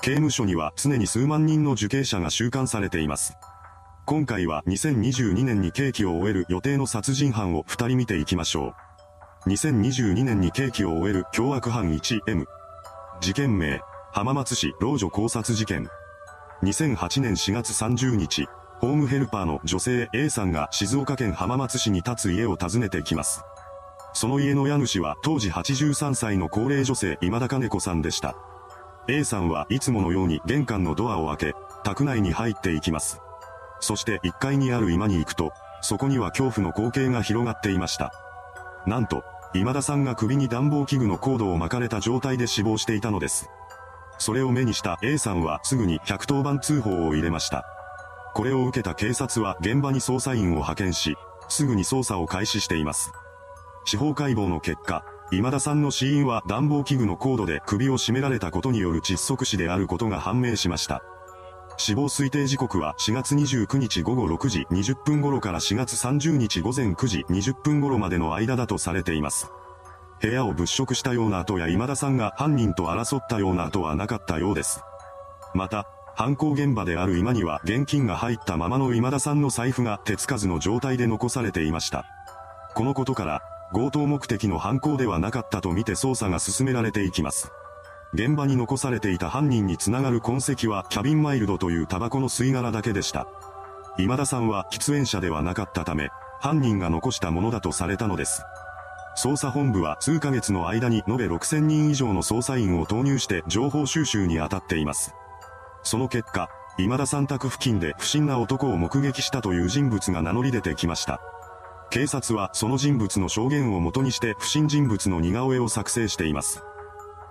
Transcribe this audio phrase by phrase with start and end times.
[0.00, 3.36] 刑務所には常に数万人の受刑者が収監されています。
[4.06, 8.74] 今回は2022年に刑期を終える予定の殺人犯を2人見ていきましょ
[9.46, 9.50] う。
[9.50, 12.46] 2022年に刑期を終える凶悪犯 1M。
[13.20, 13.80] 事件名、
[14.12, 15.88] 浜松市老女考察事件。
[16.62, 18.46] 2008年4月30日、
[18.80, 23.42] ホームヘルパーの女性 A さんが静岡県浜松市に立つ家を訪ねてきます。
[24.14, 28.36] その家の家主は当時83歳の高齢女性今田金子さんでした。
[29.10, 33.22] A さんはいつものように玄関のドアを開け、宅内に入っていきます。
[33.80, 38.12] そして1階にある今に行くと、そこには恐怖の光景が広がっていました。
[38.86, 39.24] なんと、
[39.54, 43.48] 今田さんが首に暖房器具のコードを巻かれた状態で死亡していたのです。
[44.18, 47.64] それを目にした A さんはすぐに110番通報を入れました。
[48.34, 51.16] これを受けた警察は現場に捜査員を派遣し、
[51.48, 53.10] すぐに捜査を開始しています。
[53.86, 61.02] 司法解剖の結果、今田さんの死因は暖房器具のコードで首を絞められたことによる窒息死であることが判明しました。
[61.76, 69.50] 死亡推定時刻は4月29日午後6時20分頃から4月30日午前9時20分頃までの間だとされています。
[70.20, 74.82] 部屋を物色したような跡や今田さんが犯人と争ったような跡はなかったようです。
[75.54, 82.06] また、犯行現場である今には現金が入ったままの今田さんの財布が手つかずの状態で残されていました。
[82.74, 87.52] このことから、強盗目的の犯行ではなかったとみて捜査が進められていきます。
[88.14, 93.28] 現場に残されていた犯人につながる痕跡はキャビンマイルドというタバコの吸い殻だけでした。
[93.98, 96.08] 今田さんは喫煙者ではなかったため、
[96.40, 98.42] 犯人が残したものだとされたのです。
[99.18, 105.12] 捜査本部は数ヶ月の間に延べ6000人以上の捜査員を投入して情報収集に当たっています。
[105.82, 111.20] その結果、今田さん宅付近で不審な男を目撃したという人物が名乗り出てきました。
[111.90, 116.62] 警察はその人物の証言をもとにして不審人物の似顔絵を作成しています。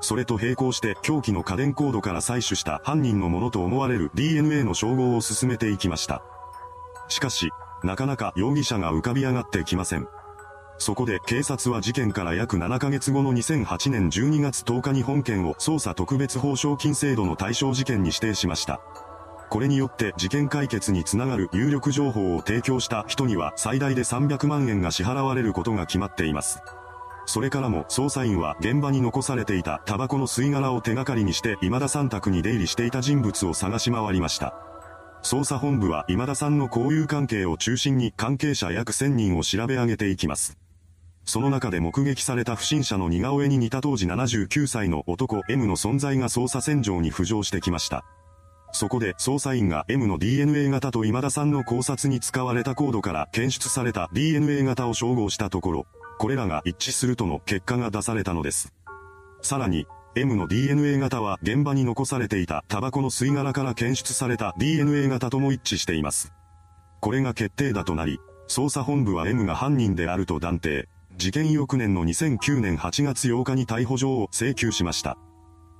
[0.00, 6.22] それと並行して凶器の家電コードから採取した犯人のものと思われる DNA の照合を進めていきました。
[7.08, 7.50] しかし、
[7.82, 10.08] なかなか容疑者が浮かび上がってきません。
[10.78, 18.80] そこで警察は事件から約7ヶ月後の2008年12月10日に本件を捜査特別報奨金制度の対象事件に指定しました。
[19.48, 26.60] これによって事件解決につながる有力情報を提供した人には最大で300万円が支払われることが決まっています。
[27.26, 34.54] それからも捜査員は現場に残されていたタバコの吸い殻を手がかりにして今田さん宅に出入りしていた人物を探し回りました。
[35.22, 40.56] 捜査本部は今田さんの交友関係を中心に関係者約1000人を調べ上げていきます。
[41.24, 48.04] その中で目撃された不審者の似顔絵に似た当時79歳の男 M の存在が捜査線上に浮上してきました。
[48.72, 55.86] そこで捜査員が M の DNA 型と今田さんの考察に使われたコードから検出された DNA 型を照合したところ、
[56.18, 58.72] これらが一致するとの結果が出されたのです。
[59.42, 66.32] さらに、M の DNA 型は現場に残されていたタバコの吸い殻から検出された DNA 型とも一致しています。
[67.00, 68.18] これが決定だとなり、
[68.48, 75.18] 捜査本部は M が犯人であると断定、事件翌年の2009年8月8日に逮捕状を請求しました。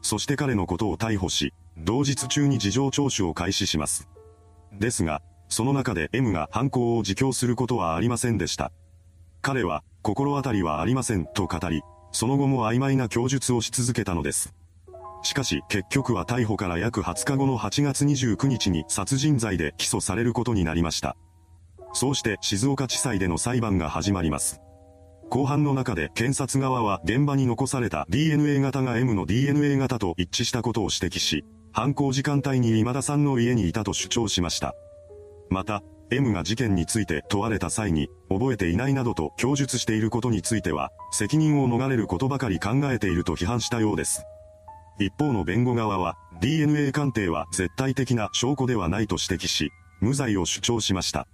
[0.00, 4.08] そして彼のことを逮捕し、同日中に事情聴取を開始します。
[4.72, 8.72] ですが、その中で M が犯行を自供することはありませんでした。
[9.40, 14.54] 彼は、心当たりはありませんと語り、その後も曖昧な供述をし続けたのです。
[15.22, 21.16] しかし結局は逮捕から約20日後の8月29日に殺人罪で起訴されることになりました。
[21.92, 24.60] そうして静岡地裁での裁判が始まります。
[25.30, 34.74] 後半の中で検察側は現場に残された DNA 型が M の DNA 型と一致したことを指摘し、犯行時間帯に今田さんの家にいたと主張しました。
[35.48, 44.24] また、M が事件について問われた際に、覚えていないなどと供述していることについては、責任を逃れることばかり考えていると批判したようです。
[44.98, 51.26] 一方の弁護側は、DNA 鑑定は絶対的な証拠ではないと指摘し、無罪を主張しました。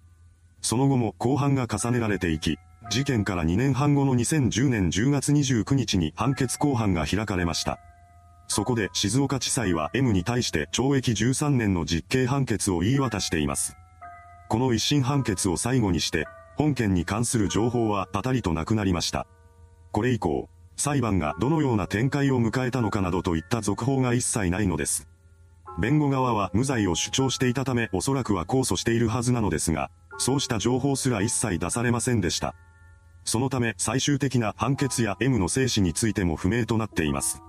[0.63, 2.59] その後も公判が重ねられていき、
[2.91, 7.81] 事件から2年半後の2010年10月29日に判決公判が開かれました。
[8.49, 13.77] そこで静岡地裁は M に対して懲役13年の実刑判決を言い渡しています。
[14.49, 16.27] この一審判決を最後にして、
[16.57, 19.27] 本件に関する情報はパタリとなくなりました。
[19.93, 25.07] これ以降、裁判がどのような展開を迎えたのかなどといった続報が一切ないのです。
[25.79, 32.55] 弁護側は無罪を主張していたためおそらくは控訴しているはずなのですが、そうした情報すら一切出されませんでした。
[33.25, 37.43] そのため最終的な判決や M の生死についても不明となっています。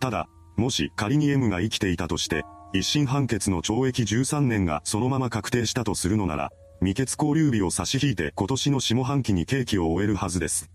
[0.00, 6.50] ただ、もし仮に M が生きていたとして、一審判決の懲役13年がそのまま確定したとするのなら、
[6.80, 10.70] 未決交留日を差し引いて今年の下半期に刑期を終えるはずです。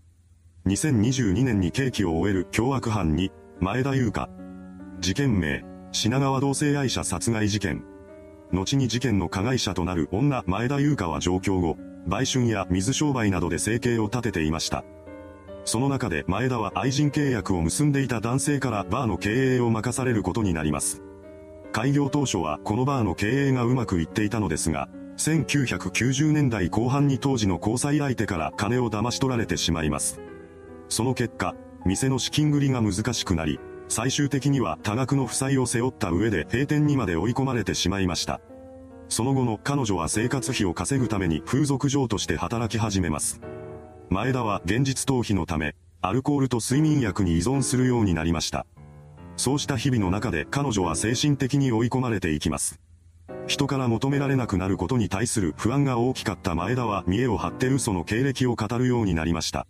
[0.66, 3.30] 2022年に刑期を終える凶悪犯に、
[3.60, 4.28] 前田優香。
[5.00, 7.84] 事件名、品川同性愛者殺害事件。
[8.52, 14.84] 後に事件の加害者となる女前田優香は上京後、売春や水商売などで生計を立てていました。
[15.64, 21.02] その中で前田は愛人契約を結んでいた男性からバーの経営を任されることになります。
[21.72, 30.20] 開業当初はこのバーの経営がうまくいっていたのですが、1990年代後半に当時の交際相手から金を騙し取られてしまいます。
[30.88, 33.58] その結果、店の資金繰りが難しくなり、
[33.88, 38.40] 最終的には多額の負債を背負った上で閉店にまで追い込まれてしまいました。
[39.08, 43.40] その後の彼女は生活費を稼ぐために風俗嬢として働き始めます。
[44.10, 48.66] 前田は現実逃避のため、アルコールと睡眠薬に依存するようになりました。
[49.36, 52.78] そうした日々の中で彼女は精神的に追い込まれていきます。
[53.46, 59.66] 人から求められなくなることに対する不安が大きかった前田は見栄を張って嘘の経歴を語るようになりました。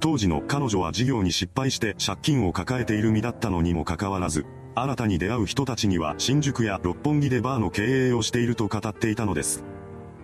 [0.00, 9.64] 当時の彼女は事業に失敗して借金を抱えている身だったのにもかかわらず、新たに出会う人たちには新宿や六本木でバーの経営をしていると語っていたのです。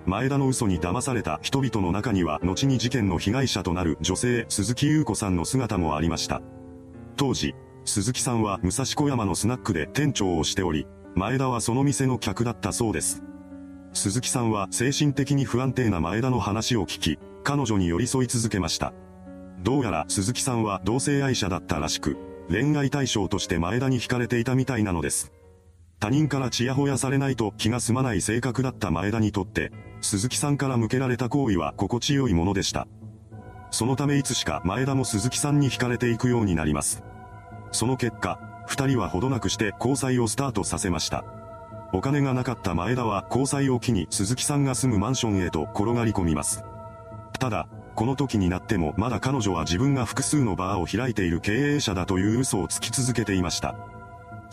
[0.07, 6.43] 前田の嘘に騙された人々の中には後に事件の被害者となる女性鈴木優子さんの姿もありました。
[7.17, 7.55] 当時、
[7.85, 13.23] 鈴木さんは武蔵小山のスナックで店長をしており、前田はその店の客だったそうです。
[13.93, 18.93] 鈴木さんは精神的に不安定な前田の話を聞き、彼女に寄り添い続けました。
[19.63, 22.17] どうやら鈴木さんは同性愛者だったらしく、
[22.51, 25.33] 恋愛対象として前田に惹かれていたみたいなのです。
[26.05, 29.73] 他人からチヤホヤされないと気が済まない性格だった前田にとって、
[30.03, 32.87] 鈴木さんから向けられた行為は心地よいものでした。
[33.71, 37.03] そのためいつしか前田も鈴木さんに惹かれていくようになります。
[37.73, 41.25] その結果、二人はほどなくして交際をスタートさせました。
[41.95, 46.65] お金がなかった前田は交際を機に鈴木さんが住むマンションへと転がり込みます。
[47.41, 53.94] ただ、この時になってもまだ彼女は自分が複数のバーを開いている経営者だという嘘をつき続けていました。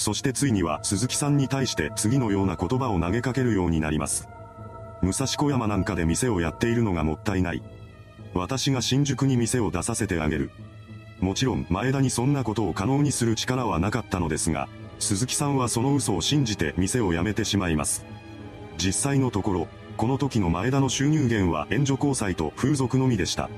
[0.01, 4.27] そしてついには鈴木さんに対して次のような言葉を投げかけるようになります。
[5.03, 7.62] 武蔵小山なんかで店をやっているのがもったいない。
[8.33, 10.50] 私が新宿に店を出させてあげる。
[11.19, 14.68] もちろん前田にそんなことを可能にする力はなかったのですが、
[14.98, 18.03] 鈴木さんはその嘘を信じて店を辞めてしまいます。
[18.80, 19.68] 実際のところ、
[19.98, 23.51] この時の前田の収入源は援助交際と風俗のみでした。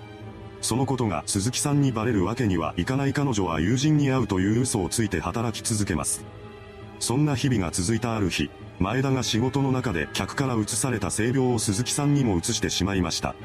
[0.64, 6.24] そのことが鈴木さんにバレるわけにはいかない彼女は友人に会うという嘘をついて働き続けます。
[7.00, 8.50] そんな日々が続いたある日、
[8.80, 13.36] 前田が仕事の中で客から移された性病を鈴木さんにも移してしまいました。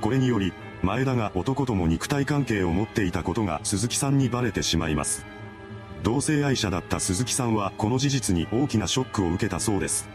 [0.00, 5.26] これにより、前田が男とも肉体関係を持っていたことが鈴木さんにバレてしまいます。
[6.04, 10.08] 同性愛者だった鈴木さんはこの事実に大きなショックを受けたそうです。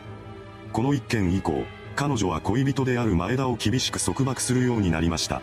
[0.72, 1.66] この一件以降、
[1.98, 5.42] 彼女は恋人である前田を厳しく束縛するようになりました。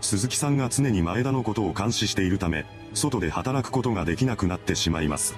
[0.00, 5.34] 鈴木さんが常に前田のことを監視しているため、外で働くことができなくなってしまいます。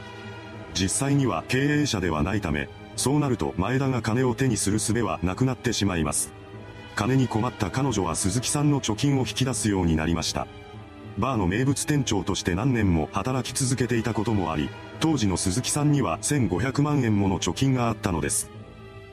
[0.75, 6.33] 実際には経営者ではないため、そうなると前田が金を手にする術はなくなってしまいます。
[6.95, 10.47] 金に困った彼女は鈴木さんの貯金を引き出すようになりました。
[11.19, 14.69] バーの名物店長として何年も働き続けていたこともあり、
[15.01, 18.51] 当時の鈴木さんには1500万円もの貯金があったのです。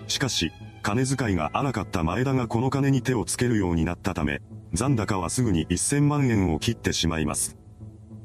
[0.07, 0.51] しかし、
[0.83, 4.41] 金遣いが荒かった前田がこの金に手をつけるようになったため、
[4.73, 7.57] 残高はすぐに1000万円を切ってしまいます。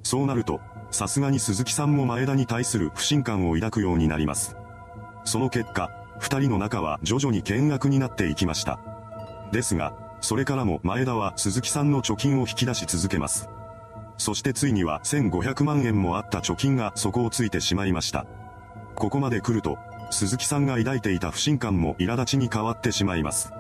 [0.03, 0.61] そうなると、
[0.91, 4.57] さすがに鈴木さんも前田に対する不信感を抱くようになります。
[5.25, 8.81] その結果、二人の仲は徐々に険悪になっていきました。
[9.53, 13.49] ですが、それからも前田は鈴木さんの貯金を引き出し続けます。
[14.17, 18.27] そしてついには1500万円もあった貯金が底をついてしまいました。
[18.97, 19.79] ここまで来ると、
[20.11, 23.53] 鈴木さんが抱いていた不信感も苛立ちに変わってしまいます。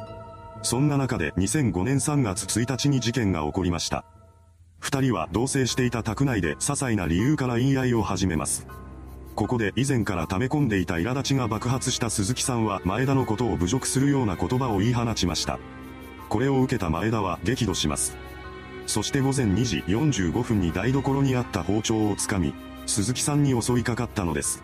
[0.62, 4.04] そんな中で2005年3月1日に事件が起こりました。
[4.80, 8.66] 二人は同棲していた宅内で些細な理由から言い合いを始めます。
[9.34, 15.58] ここで以前から溜め込んでいた苛立ちが爆発した鈴木さんは前田のことを侮辱するような言葉を言い放ちました。
[16.28, 18.16] これを受けた前田は激怒します。
[18.86, 22.54] そして午前2時45分に台所にあった包丁をつかみ、
[22.86, 24.62] 鈴木さんに襲いかかったのです。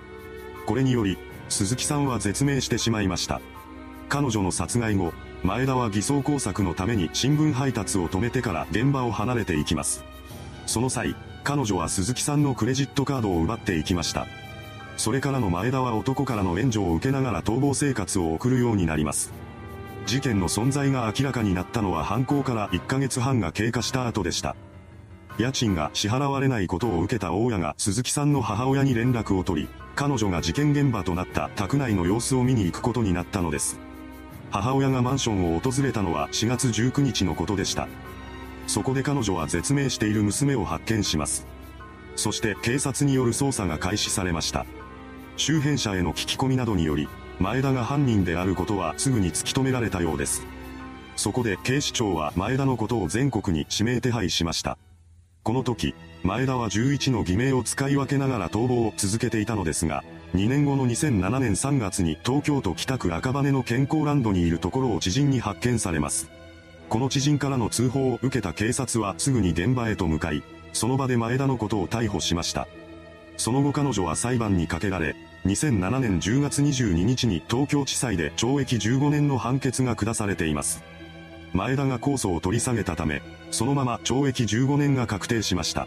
[0.66, 3.40] これにより、鈴木さんは絶命してしまいました。
[4.08, 10.04] 彼女の殺害後、前田は偽装工作のために新聞配達を止めてから現場を離れていきます。
[10.66, 14.26] その際、彼女は鈴木さんのクレジットカードを奪っていきました。
[14.96, 19.32] それからの前田は男からの援助を受けながら逃亡生活を送るようになります。
[20.06, 24.54] 事件の存在が明らかになったのは犯行から1ヶ月半が経過した後でした。
[25.38, 33.78] 家賃が支払われないことを受けた大家が鈴木さんの母親に連絡を取り、彼女が事件現場となった宅内の様子を見に行くことになったのです。
[34.50, 37.88] 母親がマンションを訪れたのは4月19日のことでした。
[38.66, 41.46] そこで彼女は絶命している娘を発見します。
[42.16, 44.66] そして警察による捜査が開始されました。
[45.36, 47.08] 周辺者への聞き込みなどにより、
[47.40, 50.46] 前田が犯人であることはすぐに突き止められたようです。
[51.16, 54.78] そこで警視庁は前田のことを全国に指名手配しました。
[55.44, 60.02] この時、前田は11の偽名を使い分けながら逃亡を続けていたのですが、
[60.34, 66.30] 2年後の2007年3月に東京都北区赤羽の健康ランドにいるところを知人に発見されます。
[66.88, 72.66] この知人からの通報を受けた警察はすぐに現場へと向かい、その場で前田のことを逮捕しました。
[73.36, 80.82] その後彼女は裁判にかけられ、2007年10月22日に東京地裁で懲役15年の判決が下されています。
[81.54, 85.86] 前田が控訴を取り下げたため、そのまま懲役15年が確定しました。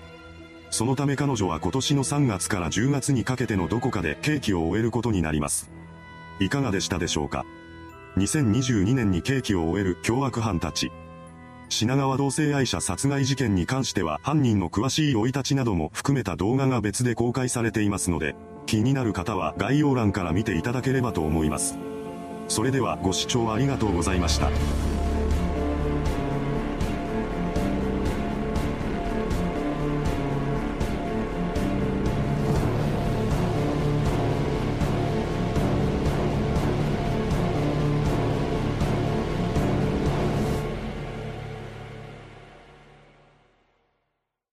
[0.70, 5.70] そのため彼女は今年の3月から10月にかけてのどこかで刑期を終えることになります。
[6.40, 7.46] いかがでしたでしょうか
[8.16, 10.90] ？2022年に刑期を終える凶悪犯たち。
[11.70, 21.78] 品川同性愛者殺害事件に関しては犯人の詳しい生い立ちなども含めた動画が別で公開されていますので、気になる方は概要欄から見ていただければと思います。
[22.48, 24.50] それではご視聴ありがとうございました。